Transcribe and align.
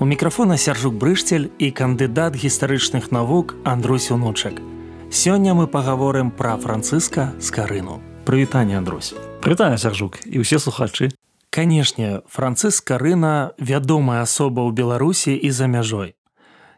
У 0.00 0.06
мікрафона 0.06 0.54
сяржук 0.56 0.94
брышцель 0.94 1.50
і 1.58 1.74
кандыдат 1.74 2.38
гістарычных 2.38 3.10
навук 3.10 3.58
Андрусь 3.64 4.10
унучак. 4.14 4.62
Сёння 5.10 5.58
мы 5.58 5.66
пагаворым 5.66 6.30
пра 6.30 6.54
францыска 6.56 7.34
з 7.40 7.50
карыну. 7.50 7.98
Прывітанне 8.24 8.78
Андрусь. 8.78 9.14
Прытанне 9.42 9.74
сяржук 9.74 10.22
і 10.22 10.46
ўсе 10.46 10.62
слухачы. 10.62 11.10
Канешне, 11.50 12.22
францыск 12.30 12.86
карына 12.86 13.58
вядомая 13.58 14.22
асоба 14.22 14.62
ў 14.62 14.70
Беларусі 14.70 15.34
і 15.34 15.50
за 15.50 15.66
мяжой. 15.66 16.14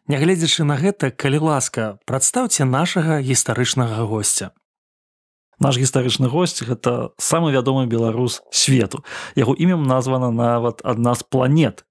Нягледзячы 0.09 0.64
на 0.64 0.80
гэта, 0.80 1.12
калі 1.12 1.45
ласка, 1.45 2.00
прадстаўце 2.09 2.64
нашага 2.64 3.20
гістарычнага 3.20 4.00
госця. 4.09 4.56
Наш 5.61 5.77
гістарычны 5.77 6.33
госць 6.33 6.64
гэта 6.64 7.12
самы 7.20 7.52
вядомы 7.52 7.84
беларус 7.84 8.41
свету. 8.48 9.05
Яго 9.37 9.52
імем 9.52 9.84
названа 9.84 10.33
нават 10.33 10.80
адна 10.89 11.12
з 11.12 11.20
планет, 11.28 11.84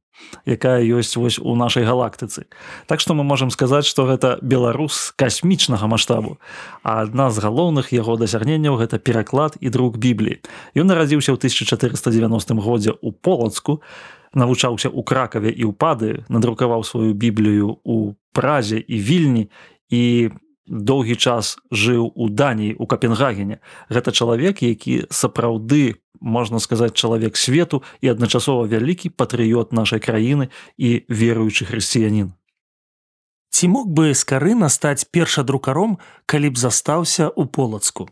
якая 0.45 0.83
ёсць 0.83 1.15
вось 1.15 1.39
у 1.39 1.55
нашай 1.55 1.83
галактыцы. 1.83 2.45
Так 2.87 2.99
што 2.99 3.13
мы 3.13 3.23
можемм 3.23 3.51
сказаць, 3.51 3.85
што 3.85 4.05
гэта 4.05 4.37
беларус 4.41 5.13
касмічнага 5.15 5.87
маштабу. 5.87 6.37
А 6.83 7.01
адна 7.03 7.29
з 7.31 7.39
галоўных 7.39 7.93
яго 7.93 8.17
дасягненняў 8.17 8.77
гэта 8.77 8.99
пераклад 8.99 9.57
і 9.59 9.69
друк 9.69 9.97
бібліі. 9.97 10.41
Ён 10.75 10.91
нарадзіўся 10.91 11.33
ў 11.33 11.37
1490 11.39 12.59
годзе 12.59 12.91
ў 12.91 13.11
полацку, 13.11 13.81
навучаўся 14.33 14.89
ў 14.89 14.99
кракаве 15.03 15.49
і 15.49 15.73
ўпады, 15.73 16.25
надрукаваў 16.29 16.83
сваю 16.83 17.13
біблію 17.13 17.81
ў 17.81 18.13
празе 18.33 18.77
і 18.77 18.95
вільні 18.99 19.49
і 19.89 20.29
доўгі 20.69 21.15
час 21.15 21.57
жыў 21.73 22.13
у 22.13 22.29
даніі 22.29 22.77
у 22.77 22.85
капенгагене 22.85 23.57
гэта 23.89 24.13
чалавек 24.13 24.61
які 24.61 25.09
сапраўды 25.09 25.97
можна 26.21 26.59
сказаць 26.59 26.93
чалавек 26.93 27.37
свету 27.37 27.83
і 28.01 28.09
адначасова 28.09 28.67
вялікі 28.67 29.09
патрыёт 29.09 29.71
нашай 29.71 29.99
краіны 29.99 30.49
і 30.77 31.03
веруючы 31.09 31.65
хрысціянін 31.65 32.33
ці 33.49 33.67
мог 33.67 33.87
бы 33.87 34.13
скарына 34.13 34.69
стаць 34.69 35.03
першадрукаром 35.03 35.99
калі 36.25 36.49
б 36.49 36.55
застаўся 36.57 37.29
у 37.29 37.45
полацку 37.45 38.09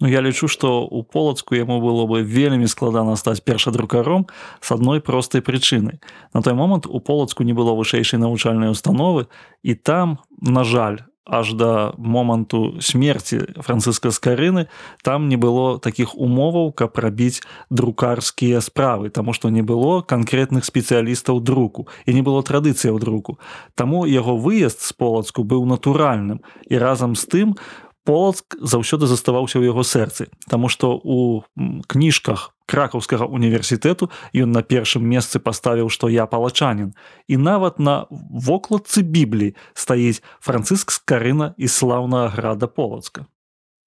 Ну, 0.00 0.08
я 0.08 0.22
лічу 0.22 0.48
што 0.48 0.88
у 0.88 1.02
полацку 1.04 1.54
яму 1.54 1.76
было 1.80 2.06
бы 2.08 2.22
вельмі 2.24 2.66
складана 2.72 3.16
стаць 3.16 3.44
першадрукаром 3.44 4.26
с 4.60 4.72
адной 4.72 5.00
простай 5.00 5.44
прычыны 5.44 6.00
на 6.32 6.40
той 6.40 6.54
момант 6.54 6.86
у 6.88 7.00
полацку 7.00 7.44
не 7.44 7.52
было 7.52 7.76
вышэйшай 7.76 8.16
навучальнай 8.16 8.72
установы 8.72 9.28
і 9.62 9.74
там 9.74 10.18
на 10.40 10.64
жаль 10.64 11.04
аж 11.26 11.52
да 11.52 11.92
моманту 11.96 12.80
смерти 12.80 13.46
францыска 13.60 14.10
скарыны 14.10 14.68
там 15.02 15.28
не 15.28 15.36
было 15.36 15.78
таких 15.78 16.14
умоваў 16.14 16.72
каб 16.72 16.98
рабіць 16.98 17.42
друкарскія 17.70 18.60
справы 18.60 19.10
тому 19.10 19.32
что 19.32 19.50
не 19.50 19.62
было 19.62 20.02
конкретных 20.02 20.64
спецыялістаў 20.64 21.40
друку 21.40 21.88
і 22.06 22.14
не 22.14 22.22
было 22.22 22.42
традыцыяў 22.42 22.98
друку. 22.98 23.38
Таму 23.74 24.06
яго 24.06 24.36
выезд 24.36 24.82
з 24.82 24.92
полацку 24.92 25.44
быў 25.44 25.66
натуральным 25.66 26.40
і 26.68 26.78
разам 26.78 27.14
з 27.14 27.26
тым 27.26 27.56
полацк 28.04 28.56
заўсёды 28.60 29.06
заставаўся 29.06 29.60
ў 29.60 29.70
яго 29.70 29.84
сэрцы 29.84 30.32
Таму 30.48 30.68
што 30.68 30.96
у 30.96 31.44
кніжках 31.86 32.54
кракаўскага 32.70 33.26
універсітэту 33.26 34.08
ён 34.34 34.54
на 34.54 34.62
першым 34.62 35.02
месцы 35.02 35.42
паставіў 35.42 35.90
што 35.90 36.08
я 36.08 36.26
палачанін. 36.30 36.94
І 37.26 37.36
нават 37.36 37.82
на 37.82 38.06
вокладцы 38.10 39.02
бібліі 39.02 39.56
стаіць 39.74 40.22
францыск 40.38 40.94
скарына 40.94 41.54
і 41.58 41.66
слаўнага 41.66 42.30
града 42.36 42.70
полацка. 42.70 43.26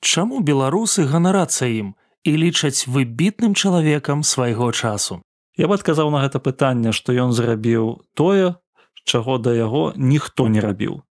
Чаму 0.04 0.44
беларусы 0.44 1.08
ганарацца 1.08 1.72
ім 1.72 1.96
і 2.28 2.32
лічаць 2.36 2.88
выбітным 2.92 3.56
чалавекам 3.56 4.24
свайго 4.24 4.72
часу? 4.72 5.24
Я 5.56 5.72
бы 5.72 5.80
адказаў 5.80 6.12
на 6.12 6.20
гэта 6.26 6.44
пытанне 6.44 6.92
што 6.92 7.16
ён 7.16 7.32
зрабіў 7.32 8.04
тое 8.20 8.60
чаго 9.06 9.38
да 9.38 9.56
яго 9.56 9.94
ніхто 9.96 10.48
не 10.52 10.60
рабіў. 10.60 11.04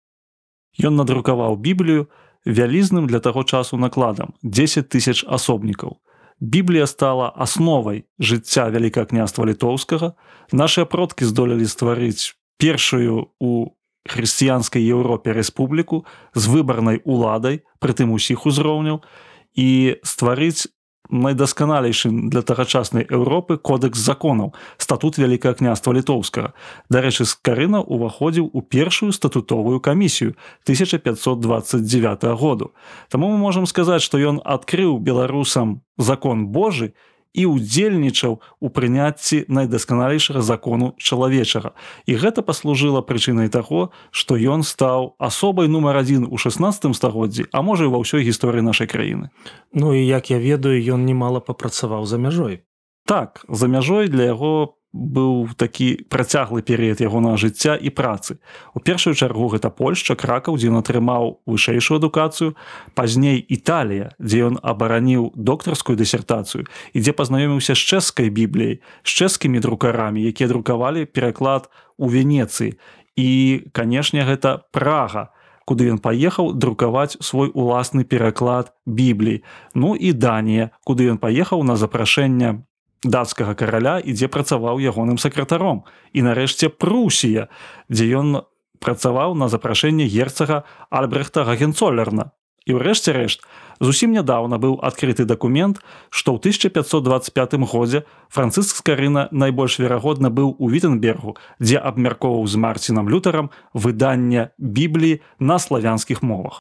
Ён 0.78 0.96
надрукаваў 0.96 1.56
біблію 1.56 2.08
вялізным 2.46 3.06
для 3.06 3.20
таго 3.20 3.44
часу 3.44 3.76
накладам 3.76 4.34
10 4.42 4.88
тысяч 4.88 5.24
асобнікаў. 5.26 5.98
Біблія 6.40 6.86
стала 6.86 7.32
асновай 7.36 8.04
жыцця 8.16 8.72
вяліка 8.72 9.04
княства 9.04 9.44
літоўскага. 9.44 10.16
Нашыя 10.52 10.88
продкі 10.88 11.28
здолелі 11.28 11.68
стварыць 11.68 12.32
першую 12.56 13.28
у 13.40 13.76
хрысціянскай 14.08 14.80
Еўропе 14.80 15.36
рэспубліку 15.36 16.08
з 16.32 16.48
выбарнай 16.48 17.04
уладай, 17.04 17.60
прытым 17.78 18.16
усіх 18.16 18.48
узроўняў 18.48 19.04
і 19.52 20.00
стварыць 20.00 20.72
найдасканалейшым 21.10 22.30
для 22.30 22.42
тагачаснай 22.42 23.06
Еўропы 23.10 23.58
кодэкс 23.58 23.98
законаў 23.98 24.54
статут 24.78 25.18
вялікае 25.18 25.54
княства 25.54 25.92
літоўскага 25.92 26.54
дарэчы 26.88 27.24
з 27.24 27.34
карына 27.42 27.82
уваходзіў 27.82 28.50
у 28.52 28.60
першую 28.62 29.12
статутовую 29.12 29.80
камісію 29.80 30.34
1529 30.64 32.24
году 32.38 32.72
Таму 33.08 33.28
мы 33.28 33.38
можемм 33.38 33.66
сказаць 33.66 34.02
што 34.02 34.18
ён 34.18 34.40
адкрыў 34.44 34.98
беларусам 34.98 35.82
закон 35.98 36.46
Божы 36.46 36.94
і 37.34 37.46
ўдзельнічаў 37.46 38.40
у 38.40 38.66
прыняцці 38.68 39.44
найдасканалейшага 39.48 40.42
закону 40.42 40.94
чалавечага. 40.98 41.72
І 42.06 42.18
гэта 42.18 42.42
паслужыла 42.42 43.02
прычынай 43.02 43.48
таго, 43.48 43.90
што 44.10 44.34
ён 44.34 44.66
стаў 44.66 45.14
асобай 45.18 45.68
нумар 45.68 45.96
адзін 46.02 46.26
у 46.30 46.38
16 46.38 46.90
стагоддзі, 46.96 47.46
а 47.52 47.62
можа 47.62 47.86
і 47.86 47.92
ва 47.94 48.02
ўсёй 48.02 48.26
гісторыі 48.26 48.66
нашай 48.66 48.90
краіны. 48.90 49.30
Ну 49.72 49.94
і 49.94 50.02
як 50.02 50.30
я 50.30 50.38
ведаю, 50.38 50.78
ён 50.80 51.06
немало 51.06 51.40
папрацаваў 51.40 52.06
за 52.06 52.18
мяжой. 52.18 52.66
Так, 53.06 53.44
за 53.48 53.66
мяжой 53.66 54.08
для 54.08 54.30
яго 54.34 54.79
быў 54.92 55.54
такі 55.54 56.02
працяглы 56.10 56.62
перыяд 56.66 56.98
ягонага 57.00 57.38
жыцця 57.38 57.78
і 57.78 57.90
працы. 57.94 58.42
У 58.74 58.80
першую 58.80 59.14
чаргу 59.14 59.46
гэта 59.54 59.70
Польшча 59.70 60.18
кракаў, 60.18 60.58
дзе 60.58 60.70
ён 60.74 60.82
атрымаў 60.82 61.38
вышэйшую 61.46 62.02
адукацыю, 62.02 62.58
пазней 62.94 63.38
Італія, 63.38 64.10
дзе 64.18 64.50
ён 64.50 64.58
абараніў 64.62 65.30
доктарскую 65.38 65.94
дысертацыю 65.94 66.66
і 66.92 66.98
дзе 66.98 67.12
пазнаёміўся 67.14 67.78
з 67.78 67.82
чэшскай 67.86 68.30
бібліяй, 68.34 68.82
з 69.06 69.10
чэшскімі 69.10 69.62
друкарамі, 69.62 70.26
якія 70.26 70.50
друкавалі 70.50 71.06
пераклад 71.06 71.70
у 71.96 72.10
Венецыі. 72.10 72.74
І, 73.14 73.62
канешне, 73.72 74.26
гэта 74.26 74.66
прага, 74.74 75.30
куды 75.70 75.86
ён 75.86 76.02
паехаў 76.02 76.50
друкаваць 76.58 77.14
свой 77.22 77.50
уласны 77.54 78.02
пераклад 78.02 78.74
бібліі. 78.86 79.46
Ну 79.74 79.94
і 79.94 80.10
Данія, 80.10 80.74
куды 80.82 81.06
ён 81.06 81.22
паехаў 81.22 81.62
на 81.62 81.78
запрашэнне 81.78 82.66
дацкага 83.04 83.54
караля 83.54 83.98
і 83.98 84.12
дзе 84.12 84.28
працаваў 84.28 84.80
ягоным 84.80 85.18
сакратаром. 85.18 85.84
І 86.12 86.22
нарэшце 86.26 86.68
прусія 86.68 87.48
дзе 87.88 88.10
ён 88.16 88.44
працаваў 88.80 89.34
на 89.34 89.48
запрашэнне 89.48 90.08
герцага 90.08 90.64
альбрехта 90.90 91.44
гагенцолерна 91.44 92.32
і 92.70 92.76
ўрэшце 92.76 93.12
рэшт 93.16 93.44
зусім 93.80 94.12
нядаўна 94.16 94.60
быў 94.62 94.76
адкрыты 94.84 95.24
дакумент 95.28 95.80
што 96.08 96.36
ў 96.36 96.52
1525 96.52 97.56
годзе 97.72 98.02
францыск 98.28 98.80
скарына 98.80 99.28
найбольш 99.32 99.78
верагодна 99.82 100.30
быў 100.30 100.56
у 100.58 100.70
вітенбергу 100.72 101.36
дзе 101.60 101.80
абмяркоўваў 101.80 102.46
з 102.46 102.60
марцінам 102.64 103.08
лютарам 103.08 103.50
выдання 103.72 104.50
бібліі 104.58 105.20
на 105.38 105.58
славянскіх 105.58 106.22
мовах. 106.22 106.60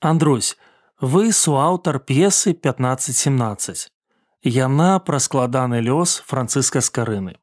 Андрусь 0.00 0.56
вы 1.00 1.32
суаўтар 1.32 1.98
п'есы 1.98 2.54
1517 2.54 3.93
Яна 4.44 5.00
пра 5.00 5.18
складаны 5.24 5.80
лёс 5.80 6.20
францыска 6.28 6.84
скарыны. 6.84 7.40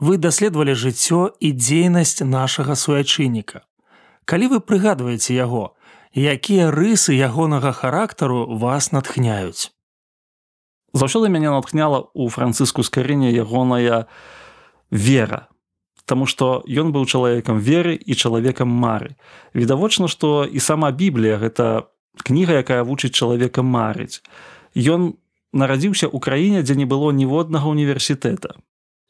Вы 0.00 0.16
даследавалі 0.16 0.72
жыццё 0.72 1.36
і 1.36 1.52
дзейнасць 1.52 2.24
нашага 2.24 2.72
суайчынніка. 2.72 3.68
Калі 4.24 4.56
вы 4.56 4.58
прыгадваеце 4.64 5.36
яго, 5.36 5.76
якія 6.16 6.72
рысы 6.72 7.12
ягонага 7.12 7.72
характару 7.76 8.48
вас 8.56 8.92
натхняюць. 8.96 9.76
Заўсёды 10.96 11.28
мяне 11.28 11.52
натхняла 11.52 12.08
ў 12.16 12.32
францыску 12.32 12.80
скарыне 12.80 13.28
ягоная 13.28 14.08
вера. 14.90 15.52
Таму 16.08 16.24
што 16.24 16.64
ён 16.64 16.96
быў 16.96 17.04
чалавекам 17.04 17.60
веры 17.60 17.92
і 17.92 18.16
чалавекам 18.16 18.72
мары. 18.72 19.20
Відавочна, 19.52 20.08
што 20.08 20.48
і 20.48 20.60
сама 20.64 20.96
Біблія 20.96 21.36
гэта 21.36 21.92
кніга, 22.24 22.64
якая 22.64 22.84
вучыць 22.88 23.12
чалавека 23.12 23.60
марыць. 23.60 24.24
Ён 24.72 25.20
нарадзіўся 25.52 26.08
ў 26.08 26.18
краіне 26.18 26.66
дзе 26.66 26.74
не 26.74 26.88
было 26.88 27.12
ніводнага 27.12 27.68
універсітэта 27.68 28.56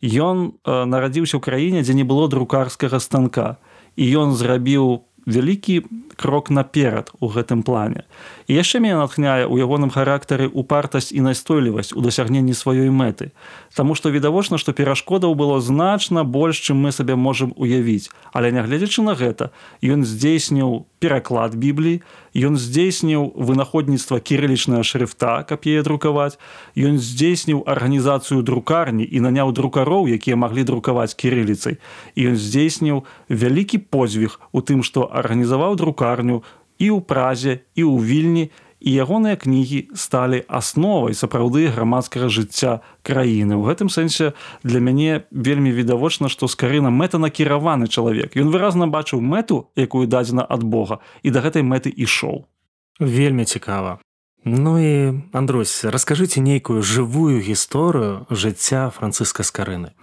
Ён 0.03 0.59
э, 0.67 0.85
нарадзіўся 0.85 1.39
ў 1.39 1.43
краіне 1.43 1.87
дзе 1.87 1.95
не 1.95 2.03
было 2.03 2.27
друкарскага 2.27 2.99
станка. 2.99 3.63
І 3.95 4.11
ён 4.19 4.35
зрабіў 4.35 5.07
вялікі 5.31 5.87
крок 6.17 6.51
наперад 6.51 7.11
у 7.21 7.29
гэтым 7.29 7.63
плане. 7.63 8.05
І 8.47 8.59
яшчэ 8.59 8.81
мяне 8.81 8.97
натхняе 9.01 9.47
ў 9.49 9.65
ягоным 9.65 9.91
характары 9.91 10.49
упартасць 10.49 11.13
і 11.13 11.25
настойлівасць 11.25 11.93
у 11.93 12.01
дасягненні 12.01 12.53
сваёй 12.53 12.91
мэты. 12.91 13.33
Таму 13.75 13.95
што 13.95 14.11
відавочна 14.11 14.59
што 14.59 14.73
перашкодаў 14.73 15.35
было 15.35 15.61
значна 15.61 16.25
больш 16.25 16.61
чым 16.61 16.83
мы 16.83 16.93
сабе 16.93 17.17
можемм 17.17 17.53
уявіць. 17.57 18.11
Але 18.33 18.53
нягледзячы 18.53 19.03
на 19.03 19.15
гэта 19.15 19.51
ён 19.83 20.05
здзейсніў 20.05 20.87
пераклад 21.03 21.55
бібліі 21.59 22.01
ён 22.39 22.57
здзейсніў 22.57 23.35
вынаходніцтва 23.35 24.23
кірылічная 24.23 24.87
шрыфта 24.87 25.43
каб 25.49 25.67
яе 25.67 25.83
друкаваць 25.83 26.39
ён 26.79 26.97
здзейсніў 27.03 27.67
арганізацыю 27.67 28.41
друкарні 28.47 29.05
і 29.05 29.21
наняў 29.27 29.51
друкароў 29.53 30.07
якія 30.15 30.39
маглі 30.39 30.65
друкаваць 30.71 31.13
кірыліцай 31.19 31.77
і 32.15 32.21
ён 32.33 32.37
здзейсніў 32.39 33.03
вялікі 33.29 33.83
подзвіг 33.83 34.39
у 34.55 34.63
тым 34.63 34.87
што 34.87 35.11
арганізаваў 35.11 35.77
друкарню 36.13 36.43
і 36.79 36.91
ў 36.91 37.01
празе 37.01 37.63
і 37.75 37.83
ў 37.87 38.03
вільні 38.03 38.51
і 38.83 38.91
ягоныя 38.91 39.39
кнігі 39.39 39.95
сталі 39.95 40.43
асновай 40.51 41.15
сапраўды 41.15 41.71
грамадскага 41.71 42.27
жыцця 42.27 42.83
краіны. 43.07 43.55
У 43.55 43.63
гэтым 43.63 43.87
сэнсе 43.87 44.35
для 44.67 44.83
мяне 44.83 45.23
вельмі 45.31 45.71
відавочна 45.71 46.27
што 46.27 46.51
скарына 46.51 46.91
мэтанакіраваны 46.91 47.87
чалавек. 47.87 48.35
Ён 48.35 48.51
выразна 48.51 48.91
бачыў 48.91 49.23
мэту 49.23 49.71
якую 49.79 50.11
дадзена 50.11 50.43
ад 50.43 50.67
Бога 50.67 50.99
і 51.23 51.31
да 51.31 51.41
гэтай 51.41 51.63
мэты 51.63 51.95
ішоў. 51.95 52.51
Вельмі 52.99 53.47
цікава. 53.47 54.03
Ну 54.43 54.75
і 54.83 55.23
Андрусь 55.31 55.87
расскажыце 55.87 56.43
нейкую 56.43 56.83
жывую 56.83 57.39
гісторыю 57.39 58.27
жыцця 58.27 58.91
францыска 58.91 59.47
скарыны 59.47 59.95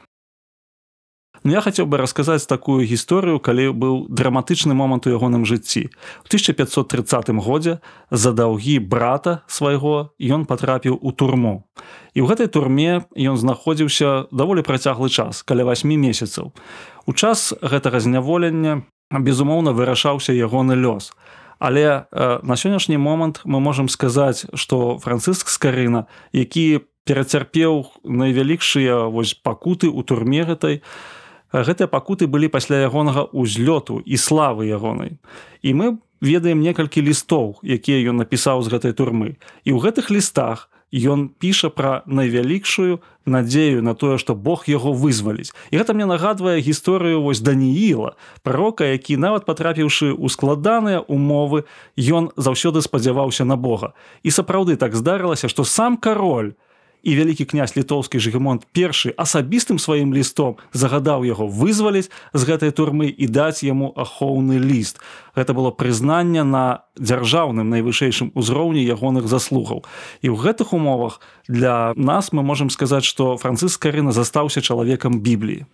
Ну, 1.43 1.51
я 1.51 1.61
хацеў 1.61 1.87
бы 1.87 1.97
расказаць 1.97 2.45
такую 2.47 2.83
гісторыю, 2.83 3.39
калі 3.39 3.71
быў 3.71 3.95
драматычны 4.11 4.75
момант 4.75 5.07
у 5.07 5.13
ягоным 5.15 5.45
жыцці. 5.47 5.87
У 6.23 6.27
1530 6.27 7.31
годзе 7.39 7.79
за 8.11 8.31
даўгі 8.35 8.79
брата 8.79 9.41
свайго 9.47 10.11
ён 10.19 10.43
патрапіў 10.45 10.99
у 10.99 11.11
турму. 11.11 11.63
І 12.11 12.21
ў 12.21 12.27
гэтай 12.27 12.51
турме 12.51 13.07
ён 13.15 13.39
знаходзіўся 13.39 14.27
даволі 14.31 14.67
працяглы 14.67 15.07
час, 15.07 15.43
каля 15.43 15.63
васьмі 15.63 15.95
месяцаў. 15.95 16.51
У 17.07 17.11
час 17.13 17.55
гэтага 17.63 18.03
зняволення, 18.03 18.83
безумоўна, 19.11 19.71
вырашаўся 19.71 20.35
ягоны 20.35 20.75
лёс. 20.75 21.15
Але 21.59 22.07
э, 22.11 22.39
на 22.43 22.55
сённяшні 22.55 22.97
момант 22.97 23.41
мы 23.43 23.59
можам 23.59 23.89
сказаць, 23.89 24.47
што 24.55 24.99
францыск 24.99 25.47
скарына, 25.47 26.07
які 26.31 26.83
перацярпеў 27.03 27.89
найвялікшыя 28.03 29.09
пакуты 29.43 29.89
ў 29.89 29.99
турме 30.03 30.45
гэтай, 30.45 30.85
гэтыя 31.53 31.87
пакуты 31.87 32.27
былі 32.27 32.47
пасля 32.47 32.85
ягонага 32.85 33.29
ўзлёту 33.33 34.01
і 34.05 34.15
славы 34.17 34.69
ягонай. 34.69 35.17
І 35.61 35.73
мы 35.73 35.97
ведаем 36.21 36.61
некалькі 36.61 37.01
лістоў 37.01 37.63
якія 37.63 38.11
ён 38.11 38.21
напісаў 38.21 38.61
з 38.61 38.67
гэтай 38.69 38.93
турмы. 38.93 39.39
І 39.63 39.73
ў 39.73 39.79
гэтых 39.81 40.11
лістах 40.11 40.69
ён 40.89 41.29
піша 41.29 41.69
пра 41.69 42.01
найвялікшую 42.05 42.99
надзею 43.25 43.81
на 43.85 43.93
тое 43.93 44.17
што 44.17 44.33
Бог 44.33 44.65
яго 44.67 44.93
вызваліць. 44.93 45.53
І 45.71 45.77
гэта 45.77 45.93
мне 45.93 46.05
нагадвае 46.09 46.61
гісторыю 46.61 47.21
вось 47.21 47.41
данііла 47.41 48.17
прарока 48.43 48.85
які 48.89 49.17
нават 49.17 49.45
патрапіўшы 49.45 50.13
ў 50.17 50.27
складаныя 50.29 51.05
умовы 51.05 51.69
ён 51.97 52.33
заўсёды 52.37 52.81
спадзяваўся 52.81 53.45
на 53.45 53.55
Бога. 53.55 53.93
І 54.23 54.33
сапраўды 54.33 54.75
так 54.75 54.95
здарылася 54.95 55.47
што 55.47 55.63
сам 55.63 55.97
кароль 55.97 56.57
і 57.03 57.15
вялікі 57.15 57.45
князь 57.45 57.75
літоўскі 57.77 58.19
жыгемонт 58.19 58.67
першы 58.75 59.13
асабістым 59.15 59.79
сваім 59.79 60.13
лістом 60.13 60.59
загадаў 60.73 61.23
яго 61.23 61.47
вызваліць 61.47 62.11
з 62.33 62.41
гэтай 62.43 62.71
турмы 62.75 63.07
і 63.07 63.25
даць 63.27 63.63
яму 63.63 63.93
ахоўны 63.95 64.59
ліст. 64.59 64.99
Гэта 65.35 65.55
было 65.55 65.71
прызнанне 65.71 66.43
на 66.43 66.83
дзяржаўным 66.99 67.69
найвышэйшым 67.71 68.35
узроўні 68.35 68.83
ягоных 68.83 69.31
заслугаў. 69.31 69.87
І 70.21 70.31
ў 70.31 70.35
гэтых 70.35 70.75
умовах 70.75 71.21
для 71.47 71.93
нас 71.95 72.31
мы 72.35 72.43
можемм 72.43 72.69
сказаць, 72.69 73.07
што 73.07 73.37
францыск 73.39 73.79
карына 73.79 74.11
застаўся 74.11 74.61
чалавекам 74.61 75.23
бібліі. 75.23 75.65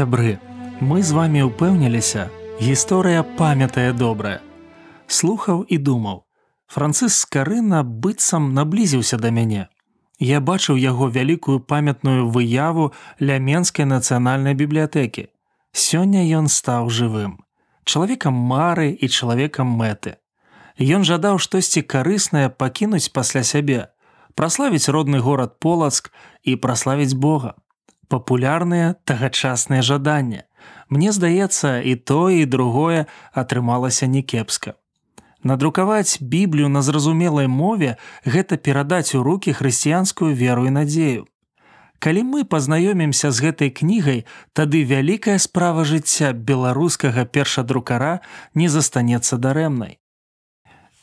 Сябры. 0.00 0.38
Мы 0.80 1.02
з 1.02 1.12
вами 1.12 1.40
упэўніліся 1.44 2.30
гісторыя 2.56 3.20
памятае 3.36 3.92
добрая 3.92 4.40
слухаў 5.12 5.60
і 5.68 5.76
думаў. 5.76 6.22
Францыс 6.72 7.18
скарына 7.24 7.82
быццам 7.84 8.46
наблізіўся 8.56 9.18
да 9.20 9.28
мяне. 9.28 9.66
Я 10.16 10.40
бачыў 10.40 10.80
яго 10.80 11.10
вялікую 11.12 11.58
памятную 11.60 12.24
выяву 12.32 12.88
ля 13.20 13.36
менскай 13.50 13.84
нацыянальнай 13.92 14.56
бібліятэкі. 14.56 15.28
Сёння 15.76 16.24
ён 16.40 16.48
стаў 16.48 16.88
жывым. 16.88 17.36
Чалавекам 17.84 18.32
мары 18.32 18.88
і 18.96 19.06
чалавекам 19.08 19.68
мэты. 19.68 20.16
Ён 20.80 21.04
жадаў 21.04 21.36
штосьці 21.36 21.84
карыснае 21.84 22.48
пакінуць 22.48 23.12
пасля 23.12 23.44
сябе 23.44 23.92
праславіць 24.32 24.88
родны 24.88 25.20
горад 25.20 25.60
полацк 25.60 26.08
і 26.40 26.56
праславіць 26.56 27.12
Бога 27.12 27.59
папулярныя 28.10 28.94
тагачасныя 29.06 29.86
жаданні. 29.86 30.42
Мне 30.90 31.12
здаецца, 31.14 31.78
і 31.80 31.94
тое 31.94 32.42
і 32.42 32.50
другое 32.50 33.06
атрымалася 33.32 34.10
некепска. 34.10 34.74
Надрукаваць 35.42 36.20
біблію 36.20 36.68
на 36.68 36.82
зразумелай 36.82 37.46
мове 37.48 37.96
гэта 38.26 38.56
перадаць 38.56 39.14
у 39.14 39.22
рукі 39.22 39.54
хрысціянскую 39.56 40.34
веру 40.34 40.66
і 40.66 40.74
надзею. 40.76 41.24
Калі 42.00 42.22
мы 42.24 42.44
пазнаёмімся 42.44 43.30
з 43.30 43.44
гэтай 43.44 43.70
кнігай, 43.70 44.24
тады 44.52 44.84
вялікая 44.84 45.38
справа 45.38 45.84
жыцця 45.84 46.32
беларускага 46.32 47.24
першадрукара 47.24 48.20
не 48.54 48.68
застанецца 48.68 49.36
дарэмнай. 49.36 50.00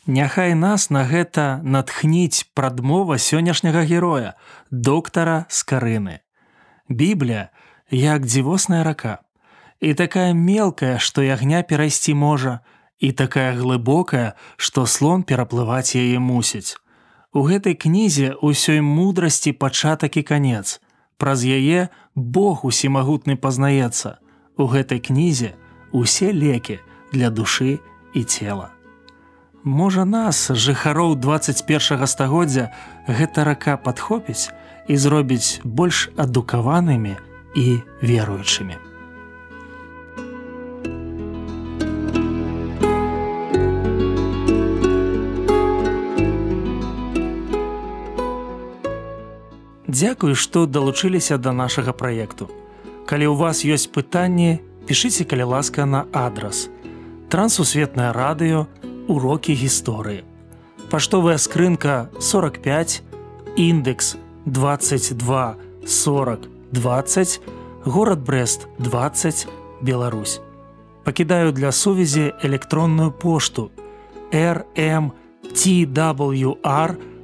Няхай 0.08 0.54
нас 0.56 0.90
на 0.90 1.04
гэта 1.06 1.62
натхніць 1.64 2.50
прадмова 2.54 3.18
сённяшняга 3.18 3.86
героя, 3.86 4.34
доктара 4.72 5.46
скарыны. 5.50 6.22
Біблія 6.90 7.50
як 7.92 8.26
дзівосная 8.26 8.84
рака. 8.84 9.20
І 9.80 9.94
такая 9.94 10.34
мелкая, 10.34 10.98
што 11.00 11.22
ягня 11.22 11.62
перайсці 11.64 12.14
можа, 12.14 12.60
і 13.00 13.12
такая 13.12 13.54
глыбокая, 13.54 14.34
што 14.58 14.86
слон 14.86 15.24
пераплываць 15.24 15.96
яе 15.96 16.20
мусіць. 16.20 16.78
У 17.34 17.46
гэтай 17.46 17.78
кнізе 17.78 18.34
ўсёй 18.42 18.82
мудрасці 18.82 19.54
пачатак 19.54 20.18
і 20.18 20.24
канец. 20.24 20.82
Праз 21.18 21.46
яе 21.46 21.90
Бог 22.16 22.66
усімагутны 22.66 23.38
пазнаецца. 23.38 24.18
У 24.58 24.66
гэтай 24.66 25.00
кнізе 25.00 25.54
усе 25.92 26.34
лекі 26.34 26.80
для 27.14 27.30
душы 27.30 27.78
і 28.14 28.24
цела. 28.24 28.74
Можа 29.64 30.06
нас, 30.06 30.50
жыхароў 30.50 31.16
21 31.20 32.08
стагоддзя, 32.08 32.72
гэта 33.08 33.44
рака 33.44 33.78
падхопіць, 33.78 34.50
і 34.88 34.98
зробіць 34.98 35.60
больш 35.64 36.10
адукаванымі 36.16 37.16
і 37.56 37.80
веруючымі. 38.02 38.78
Дзякую, 49.88 50.36
што 50.36 50.68
далучыліся 50.68 51.38
да 51.42 51.52
нашага 51.56 51.92
праекту. 51.92 52.52
Калі 53.10 53.32
ў 53.32 53.36
вас 53.40 53.64
ёсць 53.66 53.90
пытанні, 53.90 54.60
пішыце 54.86 55.26
калі 55.26 55.58
ласка 55.58 55.88
на 55.90 56.06
адрас. 56.14 56.70
Трансусветнае 57.34 58.12
радыё, 58.14 58.68
урокі 59.08 59.56
гісторыі. 59.58 60.22
Паштовая 60.92 61.40
скрынка 61.42 62.12
45, 62.20 63.02
індекс 63.56 64.16
22 64.48 65.56
40 65.86 66.40
20 66.72 67.42
город 67.86 68.20
брест 68.20 68.68
20 68.80 69.48
беларусь. 69.82 70.42
Пакідаю 71.04 71.52
для 71.52 71.72
сувязі 71.72 72.34
электронную 72.44 73.12
пошту 73.12 73.72
rmtwr 74.32 75.12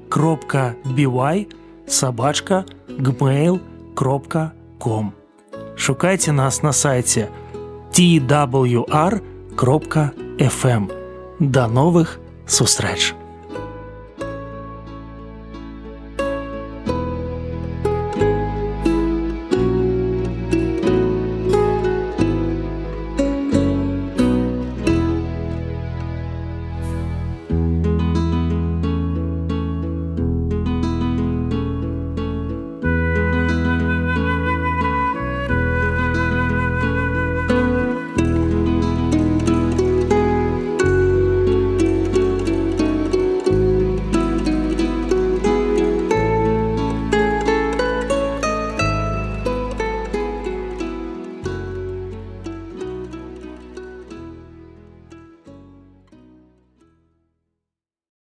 кропка 0.09 0.75
by 0.85 1.47
собачка 1.87 2.65
gmail 2.89 3.59
кропка 3.95 4.51
com. 4.79 5.11
Шукайце 5.75 6.31
нас 6.31 6.63
на 6.63 6.73
сайте 6.73 7.29
twr 7.91 9.21
кропка 9.55 10.11
fm 10.37 10.91
до 11.39 11.67
новых 11.67 12.19
сустрэч 12.45 13.22